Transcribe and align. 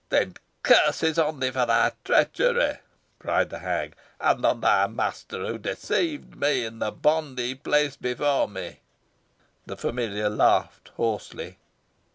"Then 0.09 0.33
curses 0.63 1.19
on 1.19 1.39
thee 1.41 1.51
for 1.51 1.67
thy 1.67 1.91
treachery," 2.03 2.79
cried 3.19 3.51
the 3.51 3.59
hag, 3.59 3.93
"and 4.19 4.43
on 4.43 4.59
thy 4.61 4.87
master, 4.87 5.45
who 5.45 5.59
deceived 5.59 6.35
me 6.37 6.65
in 6.65 6.79
the 6.79 6.89
bond 6.91 7.37
he 7.37 7.53
placed 7.53 8.01
before 8.01 8.47
me." 8.47 8.79
The 9.67 9.77
familiar 9.77 10.27
laughed 10.27 10.87
hoarsely. 10.95 11.59